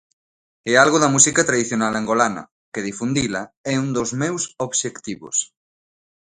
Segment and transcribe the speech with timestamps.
[0.69, 5.37] E algo da música tradicional angolana, que difundila é un dos meus obxectivos.